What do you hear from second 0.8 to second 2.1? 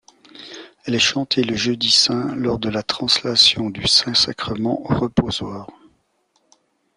Elle est chantée le Jeudi